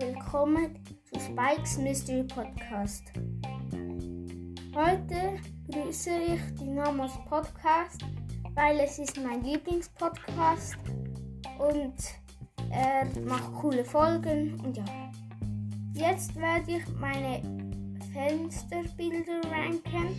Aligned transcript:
willkommen 0.00 0.82
zu 1.04 1.20
Spikes 1.20 1.78
Mystery 1.78 2.24
Podcast. 2.24 3.04
Heute 4.74 5.38
grüße 5.70 6.10
ich 6.10 6.40
die 6.58 6.70
Namas 6.70 7.12
Podcast, 7.28 8.00
weil 8.54 8.80
es 8.80 8.98
ist 8.98 9.16
mein 9.22 9.44
Lieblingspodcast 9.44 10.76
und 11.60 11.94
er 12.70 13.06
macht 13.24 13.54
coole 13.54 13.84
Folgen 13.84 14.60
und 14.64 14.76
ja. 14.76 14.84
Jetzt 15.94 16.34
werde 16.34 16.78
ich 16.78 16.88
meine 16.98 17.40
Fensterbilder 18.12 19.40
ranken. 19.52 20.16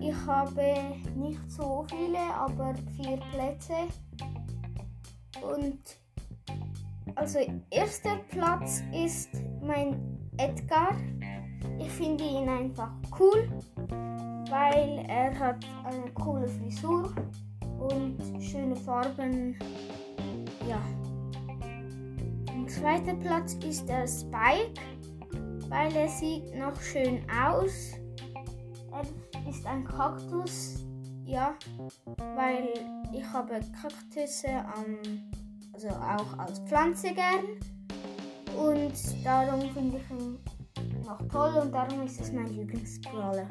Ich 0.00 0.16
habe 0.26 0.96
nicht 1.14 1.50
so 1.50 1.84
viele, 1.90 2.18
aber 2.18 2.74
vier 2.96 3.18
Plätze. 3.32 3.88
Und 5.42 5.98
also 7.14 7.38
erster 7.70 8.16
Platz 8.28 8.82
ist 8.92 9.30
mein 9.62 10.18
Edgar. 10.38 10.96
Ich 11.78 11.90
finde 11.90 12.24
ihn 12.24 12.48
einfach 12.48 12.92
cool, 13.18 13.48
weil 14.50 15.04
er 15.08 15.38
hat 15.38 15.64
eine 15.84 16.10
coole 16.12 16.48
Frisur 16.48 17.12
und 17.78 18.18
schöne 18.40 18.76
Farben. 18.76 19.56
Ja. 20.68 20.80
Am 22.52 22.68
zweiten 22.68 23.18
Platz 23.20 23.54
ist 23.64 23.88
der 23.88 24.06
Spike, 24.06 24.80
weil 25.68 25.94
er 25.94 26.08
sieht 26.08 26.54
noch 26.56 26.80
schön 26.80 27.22
aus. 27.30 27.92
Er 28.92 29.48
ist 29.48 29.66
ein 29.66 29.84
Kaktus, 29.84 30.84
ja, 31.24 31.54
weil 32.34 32.68
ich 33.12 33.24
habe 33.32 33.60
Kaktusse 33.80 34.48
am 34.74 34.98
also 35.78 35.90
auch 35.90 36.38
als 36.38 36.58
Pflanze 36.60 37.14
gern. 37.14 37.44
Und 38.56 39.24
darum 39.24 39.60
finde 39.70 39.98
ich 39.98 40.10
ihn 40.10 40.38
noch 41.04 41.18
toll 41.28 41.54
und 41.62 41.72
darum 41.72 42.02
ist 42.02 42.20
es 42.20 42.32
mein 42.32 42.48
Lieblingsbrawler. 42.48 43.48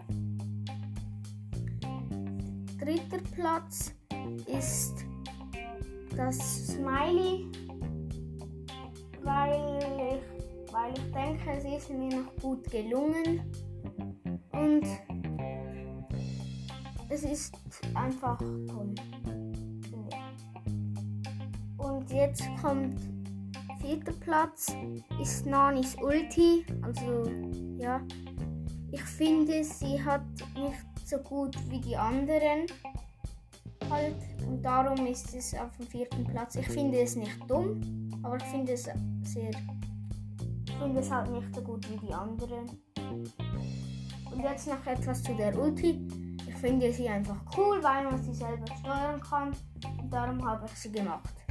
Dritter 2.80 3.24
Platz 3.34 3.94
ist 4.46 5.06
das 6.18 6.68
Smiley, 6.68 7.46
weil 9.24 9.80
ich, 10.12 10.74
weil 10.74 10.94
ich 10.94 11.12
denke, 11.14 11.52
es 11.52 11.64
ist 11.64 11.90
mir 11.90 12.10
noch 12.10 12.36
gut 12.42 12.70
gelungen 12.70 13.42
und 14.52 14.86
es 17.10 17.24
ist 17.24 17.56
einfach 17.94 18.38
toll. 18.38 18.94
Und 22.10 22.16
jetzt 22.16 22.48
kommt 22.62 23.02
vierter 23.82 24.14
Platz 24.14 24.74
ist 25.22 25.46
Nanis 25.46 25.96
Ulti. 26.02 26.66
Also 26.82 27.30
ja, 27.78 28.02
ich 28.92 29.02
finde, 29.02 29.62
sie 29.62 30.02
hat 30.02 30.22
nicht 30.56 30.78
so 31.06 31.18
gut 31.18 31.58
wie 31.70 31.82
die 31.82 31.98
anderen 31.98 32.68
halt 33.90 34.16
und 34.46 34.62
darum 34.62 35.06
ist 35.06 35.34
es 35.34 35.54
auf 35.54 35.76
dem 35.78 35.88
vierten 35.88 36.24
Platz. 36.26 36.56
Ich 36.56 36.68
finde 36.68 37.02
es 37.02 37.18
nicht 37.18 37.40
dumm, 37.50 38.10
aber 38.24 38.38
ich 38.38 38.44
finde 38.44 38.72
es 38.74 38.84
sehr, 38.84 39.50
ich 39.50 40.74
finde 40.80 41.00
es 41.02 41.12
halt 41.12 41.30
nicht 41.30 41.54
so 41.54 41.62
gut 41.62 41.90
wie 41.90 42.08
die 42.08 42.14
anderen. 42.14 42.70
Und 44.32 44.44
jetzt 44.44 44.68
noch 44.68 44.86
etwas 44.86 45.24
zu 45.24 45.34
der 45.36 45.58
Ulti. 45.58 46.08
Ich 46.48 46.56
finde 46.56 46.92
sie 46.94 47.10
einfach 47.10 47.40
cool, 47.58 47.84
weil 47.84 48.06
man 48.06 48.24
sie 48.24 48.34
selber 48.34 48.66
steuern 48.80 49.22
kann 49.22 49.52
und 50.02 50.10
darum 50.12 50.46
habe 50.46 50.66
ich 50.66 50.72
sie 50.72 50.92
gemacht. 50.92 51.47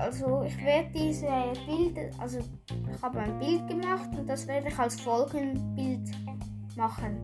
Also 0.00 0.42
ich 0.46 0.56
werde 0.64 0.88
diese 0.94 1.26
Bilder, 1.66 2.08
also 2.18 2.38
ich 2.38 3.02
habe 3.02 3.18
ein 3.20 3.38
Bild 3.38 3.68
gemacht 3.68 4.08
und 4.18 4.26
das 4.26 4.46
werde 4.46 4.68
ich 4.68 4.78
als 4.78 4.98
Folgenbild 4.98 6.08
machen. 6.74 7.22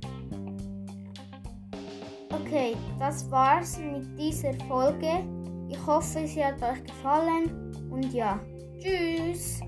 Okay, 2.31 2.77
das 2.99 3.31
war's 3.31 3.79
mit 3.79 4.19
dieser 4.19 4.53
Folge. 4.69 5.25
Ich 5.71 5.87
hoffe, 5.87 6.27
sie 6.27 6.45
hat 6.45 6.63
euch 6.63 6.85
gefallen 6.85 7.73
und 7.91 8.13
ja, 8.13 8.39
tschüss. 8.79 9.61